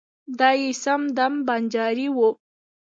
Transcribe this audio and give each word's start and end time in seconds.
دای 0.39 0.57
یې 0.63 0.71
سم 0.83 1.01
دم 1.17 1.33
بنجارۍ 1.47 2.07
و. 2.15 2.17